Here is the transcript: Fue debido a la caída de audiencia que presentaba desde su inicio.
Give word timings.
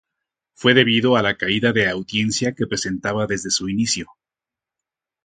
Fue 0.55 0.73
debido 0.73 1.15
a 1.15 1.21
la 1.21 1.37
caída 1.37 1.73
de 1.73 1.87
audiencia 1.87 2.53
que 2.55 2.65
presentaba 2.65 3.27
desde 3.27 3.51
su 3.51 3.69
inicio. 3.69 4.07